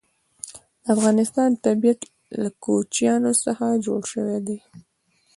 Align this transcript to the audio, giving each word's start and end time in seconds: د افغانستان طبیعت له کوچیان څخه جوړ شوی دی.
د 0.83 0.85
افغانستان 0.95 1.49
طبیعت 1.65 1.99
له 2.41 2.49
کوچیان 2.63 3.23
څخه 3.45 3.65
جوړ 3.85 4.01
شوی 4.13 4.39
دی. 4.47 4.57